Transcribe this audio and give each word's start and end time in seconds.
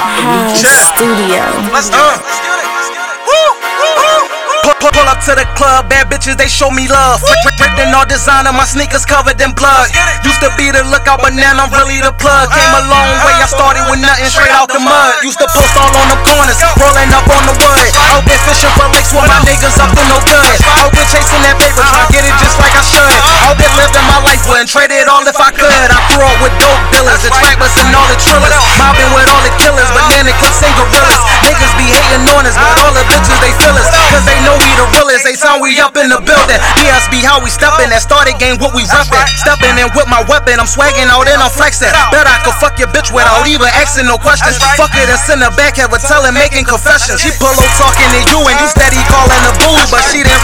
House 0.00 0.64
Studio. 0.96 1.44
Let's 1.76 1.92
do 1.92 2.00
it. 2.00 2.20
Let's 2.24 2.88
do 2.88 3.00
it. 3.04 4.40
Pull, 4.60 4.76
pull, 4.76 4.92
pull 4.92 5.08
up 5.08 5.20
to 5.24 5.32
the 5.32 5.48
club, 5.56 5.88
bad 5.88 6.12
bitches, 6.12 6.36
they 6.36 6.48
show 6.48 6.68
me 6.68 6.84
love. 6.84 7.24
Dripping 7.56 7.96
all 7.96 8.04
designer, 8.04 8.52
my 8.52 8.68
sneakers 8.68 9.08
covered 9.08 9.40
in 9.40 9.56
blood. 9.56 9.88
Used 10.20 10.40
to 10.44 10.52
be 10.60 10.68
the 10.68 10.84
lookout, 10.84 11.24
but 11.24 11.32
now 11.32 11.56
I'm 11.56 11.72
really 11.72 11.96
the 12.04 12.12
plug. 12.20 12.52
Came 12.52 12.72
a 12.76 12.84
long 12.84 13.08
way, 13.24 13.32
I 13.40 13.48
started 13.48 13.88
with 13.88 14.04
nothing 14.04 14.28
straight 14.28 14.52
out 14.52 14.68
the 14.68 14.80
mud. 14.80 15.16
Used 15.24 15.40
to 15.40 15.48
post 15.48 15.72
all 15.80 15.88
on 15.96 16.12
the 16.12 16.20
corners, 16.28 16.60
rolling 16.76 17.08
up 17.08 17.24
on 17.32 17.48
the 17.48 17.56
wood. 17.56 17.88
Out 18.12 18.20
there 18.28 18.36
fishing 18.44 18.68
for 18.76 18.84
lakes 18.92 19.16
with 19.16 19.24
my 19.24 19.40
niggas 19.48 19.80
up 19.80 19.96
to 19.96 20.04
no 20.12 20.20
good. 20.28 20.56
Out 20.76 20.92
there 20.92 21.08
chasing 21.08 21.40
that 21.48 21.56
paper, 21.56 21.80
try 21.80 22.04
to 22.04 22.12
get 22.12 22.28
it 22.28 22.36
just 22.36 22.60
like 22.60 22.76
I 22.76 22.84
should. 22.84 23.16
Out 23.48 23.56
there 23.56 23.72
living 23.80 24.04
my 24.12 24.20
life, 24.28 24.44
wouldn't 24.44 24.68
trade 24.68 24.92
it 24.92 25.08
all 25.08 25.24
if 25.24 25.40
I 25.40 25.56
could. 25.56 25.88
I 25.88 26.00
grew 26.12 26.20
up 26.20 26.36
with 26.44 26.52
dope 26.60 26.84
dealers, 26.92 27.24
the 27.24 27.32
trappers 27.32 27.72
and 27.80 27.96
all 27.96 28.04
the 28.12 28.20
trillers. 28.20 28.52
Mobbing 28.76 29.08
with 29.16 29.24
all 29.32 29.39
the 29.39 29.39
killers, 29.60 29.90
but 29.92 30.04
then 30.08 30.24
it 30.24 30.36
clips 30.40 30.64
and 30.64 30.72
gorillas. 30.74 31.20
Niggas 31.44 31.72
be 31.76 31.86
hating 31.86 32.24
on 32.32 32.48
us, 32.48 32.56
but 32.56 32.74
all 32.82 32.92
the 32.96 33.04
bitches 33.06 33.38
they 33.44 33.52
feel 33.60 33.76
us. 33.76 33.88
Cause 34.08 34.24
they 34.24 34.38
know 34.42 34.56
we 34.56 34.70
the 34.76 34.88
realest. 34.96 35.24
They 35.28 35.36
sound 35.36 35.60
we 35.60 35.76
up 35.78 35.94
in 36.00 36.08
the 36.08 36.20
building. 36.20 36.58
BSB 36.80 37.22
how 37.22 37.38
we 37.38 37.52
steppin'. 37.52 37.92
That 37.92 38.00
started 38.00 38.40
game 38.40 38.56
what 38.58 38.72
we 38.72 38.88
reppin'. 38.88 39.24
Steppin' 39.36 39.76
in 39.76 39.88
with 39.92 40.08
my 40.08 40.24
weapon. 40.26 40.56
I'm 40.58 40.68
swaggin' 40.68 41.12
out 41.12 41.28
and 41.28 41.40
I'm 41.40 41.52
flexin'. 41.52 41.92
Bet 42.10 42.26
I 42.26 42.40
could 42.42 42.56
fuck 42.56 42.80
your 42.80 42.88
bitch 42.90 43.12
without 43.12 43.44
even 43.46 43.68
asking 43.76 44.08
no 44.08 44.16
questions. 44.16 44.56
Fuck 44.80 44.96
it 44.96 45.06
and 45.06 45.20
send 45.20 45.44
her 45.44 45.52
back, 45.54 45.76
have 45.76 45.92
her 45.92 46.02
tellin', 46.02 46.34
making 46.34 46.64
confessions. 46.64 47.20
She 47.20 47.30
pull 47.36 47.52
up 47.52 47.70
talking 47.76 48.08
to 48.16 48.20
you 48.32 48.38
and 48.48 48.56
you 48.58 48.68
steady 48.72 49.00
calling 49.06 49.42
the 49.44 49.52
boo. 49.60 49.76
But 49.92 50.02
she 50.08 50.24
done 50.24 50.40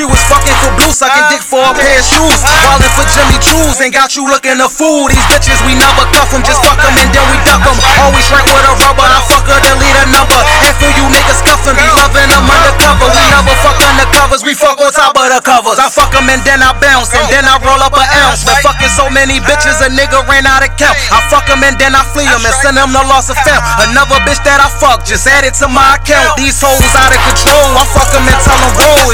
She 0.00 0.08
was 0.08 0.24
fucking 0.32 0.56
for 0.64 0.72
blue, 0.80 0.96
sucking 0.96 1.28
dick 1.28 1.44
for 1.44 1.60
a 1.60 1.76
pair 1.76 2.00
of 2.00 2.08
shoes. 2.08 2.40
Wildin' 2.40 2.88
for 2.96 3.04
Jimmy 3.12 3.36
Choo's 3.44 3.84
and 3.84 3.92
got 3.92 4.16
you 4.16 4.24
looking 4.24 4.56
a 4.56 4.64
fool. 4.64 5.12
These 5.12 5.20
bitches 5.28 5.60
we 5.68 5.76
never 5.76 6.08
cuff 6.16 6.32
'em, 6.32 6.40
just 6.40 6.64
fuck 6.64 6.80
'em 6.80 6.96
and 6.96 7.12
then 7.12 7.20
we 7.28 7.36
duck 7.44 7.60
'em. 7.68 7.76
Always 8.00 8.24
right 8.32 8.48
with 8.48 8.64
a 8.64 8.80
rubber, 8.80 9.04
I 9.04 9.20
fuck 9.28 9.44
her, 9.44 9.60
then 9.60 9.76
lead 9.76 9.92
a 10.00 10.08
number. 10.08 10.40
Half 10.64 10.80
of 10.80 10.96
you 10.96 11.04
niggas 11.04 11.44
cuffin', 11.44 11.76
be 11.76 11.84
loving 12.00 12.32
them 12.32 12.48
undercover. 12.48 13.12
We 13.12 13.20
never 13.28 13.52
fuck 13.60 13.76
undercovers, 13.76 14.40
we 14.40 14.56
fuck 14.56 14.80
on 14.80 14.88
top 14.88 15.20
of 15.20 15.28
the 15.28 15.40
covers. 15.44 15.76
I 15.76 15.92
fuck 15.92 16.16
'em 16.16 16.32
and 16.32 16.40
then 16.48 16.64
I 16.64 16.72
bounce, 16.80 17.12
and 17.12 17.28
then 17.28 17.44
I 17.44 17.60
roll 17.60 17.84
up 17.84 17.92
an 17.92 18.08
ounce. 18.24 18.40
Been 18.48 18.56
fucking 18.64 18.92
so 18.96 19.12
many 19.12 19.36
bitches, 19.36 19.84
a 19.84 19.92
nigga 19.92 20.24
ran 20.24 20.48
out 20.48 20.64
of 20.64 20.72
count. 20.80 20.96
I 21.12 21.20
fuck 21.28 21.44
'em 21.52 21.60
and 21.60 21.76
then 21.76 21.92
I 21.92 22.08
flee 22.08 22.24
'em 22.24 22.40
and 22.40 22.56
send 22.64 22.80
'em 22.80 22.96
the 22.96 23.04
loss 23.04 23.28
of 23.28 23.36
found. 23.44 23.60
Another 23.84 24.16
bitch 24.24 24.40
that 24.48 24.64
I 24.64 24.72
fuck, 24.80 25.04
just 25.04 25.28
add 25.28 25.44
it 25.44 25.52
to 25.60 25.68
my 25.68 26.00
account. 26.00 26.40
These 26.40 26.56
hoes 26.56 26.88
out 26.96 27.12
of 27.12 27.20
control, 27.28 27.76
I 27.76 27.84
fuck 27.92 28.08
'em 28.16 28.24
and 28.24 28.40
tell 28.40 28.56
'em 28.56 28.72
roll. 28.80 29.12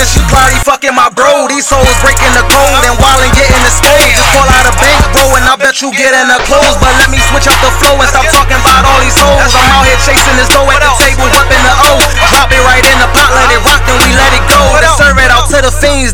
Then 0.00 0.08
she 0.08 0.24
probably 0.32 0.56
fucking 0.64 0.96
my 0.96 1.12
bro. 1.12 1.44
These 1.52 1.68
hoes 1.68 1.84
breaking 2.00 2.32
the 2.32 2.40
code 2.48 2.84
and 2.88 2.96
wildin' 3.04 3.36
getting 3.36 3.60
the 3.60 3.68
stove. 3.68 4.00
Just 4.00 4.32
pull 4.32 4.48
out 4.48 4.64
a 4.64 4.72
bank, 4.80 4.96
bro, 5.12 5.28
and 5.36 5.44
I 5.44 5.60
bet 5.60 5.84
you 5.84 5.92
get 5.92 6.16
in 6.16 6.24
the 6.24 6.40
clothes. 6.48 6.72
But 6.80 6.96
let 7.04 7.12
me 7.12 7.20
switch 7.28 7.44
up 7.44 7.60
the 7.60 7.68
flow 7.84 8.00
and 8.00 8.08
stop 8.08 8.24
talking 8.32 8.56
about 8.64 8.88
all 8.88 8.96
these 9.04 9.12
hoes. 9.20 9.52
I'm 9.52 9.68
out 9.76 9.84
here 9.84 9.99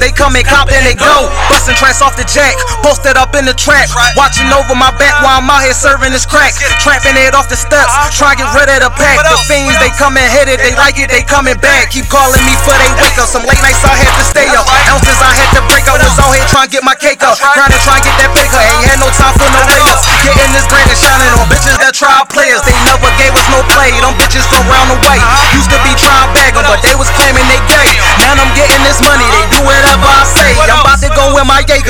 they 0.06 0.14
come 0.14 0.38
and 0.38 0.46
cop, 0.46 0.70
then 0.70 0.86
they 0.86 0.94
go. 0.94 1.26
Bustin' 1.50 1.74
tracks 1.74 1.98
off 1.98 2.14
the 2.14 2.22
jack, 2.30 2.54
posted 2.86 3.18
up 3.18 3.34
in 3.34 3.42
the 3.42 3.56
trap. 3.58 3.90
Watching 4.14 4.46
over 4.54 4.78
my 4.78 4.94
back 4.94 5.18
while 5.18 5.42
I'm 5.42 5.50
out 5.50 5.66
here 5.66 5.74
serving 5.74 6.14
this 6.14 6.22
crack. 6.22 6.54
Trapping 6.78 7.18
it 7.18 7.34
off 7.34 7.50
the 7.50 7.58
steps, 7.58 7.90
try 8.14 8.38
to 8.38 8.46
get 8.46 8.54
rid 8.54 8.70
of 8.70 8.86
the 8.86 8.92
pack. 8.94 9.18
The 9.26 9.34
fiends, 9.50 9.74
they 9.82 9.90
come 9.98 10.14
and 10.14 10.30
hit 10.30 10.46
it, 10.46 10.62
they 10.62 10.78
like 10.78 10.94
it, 11.02 11.10
they 11.10 11.26
coming 11.26 11.58
back. 11.58 11.90
Keep 11.90 12.06
calling 12.06 12.38
me 12.46 12.54
for 12.62 12.78
they 12.78 12.86
wake 13.02 13.18
up. 13.18 13.26
Some 13.26 13.42
late 13.50 13.58
nights 13.58 13.82
I 13.82 13.98
had 13.98 14.14
to 14.14 14.24
stay 14.30 14.46
up. 14.54 14.62
Ounces 14.94 15.18
I 15.18 15.34
had 15.34 15.50
to 15.58 15.62
break 15.66 15.90
up, 15.90 15.98
was 15.98 16.14
out 16.22 16.30
here 16.30 16.46
trying 16.54 16.70
to 16.70 16.72
get 16.78 16.86
my 16.86 16.94
cake 16.94 17.26
up. 17.26 17.34
Grinding, 17.42 17.82
trying 17.82 17.98
to 17.98 18.06
get 18.06 18.14
that 18.22 18.30
bigger, 18.30 18.62
ain't 18.62 18.86
had 18.86 19.02
no 19.02 19.10
time 19.10 19.34
for 19.34 19.50
no 19.50 19.58
layups. 19.66 20.06
Getting 20.22 20.54
this 20.54 20.70
grand 20.70 20.86
and 20.86 21.00
shining 21.02 21.34
on 21.34 21.50
bitches 21.50 21.74
that 21.82 21.98
try 21.98 22.22
players. 22.30 22.62
They 22.62 22.78
never 22.86 23.10
gave 23.18 23.34
us 23.34 23.46
no 23.50 23.58
play, 23.74 23.90
them 23.90 24.14
bitches 24.22 24.46
from 24.46 24.62
round 24.70 24.94
the 24.94 25.02
way. 25.02 25.18
Used 25.50 25.74
to 25.74 25.78
be 25.82 25.90
trying 25.98 26.30
bag 26.30 26.54
'em, 26.54 26.62
but 26.70 26.78
they 26.86 26.94
was 26.94 27.10
claiming 27.18 27.42
they 27.50 27.58
gay. 27.66 27.75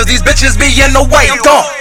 These 0.07 0.23
bitches 0.23 0.59
be 0.59 0.71
in 0.81 0.93
the 0.93 1.03
way. 1.03 1.29
Gone. 1.43 1.76